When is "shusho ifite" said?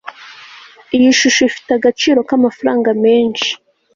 1.19-1.69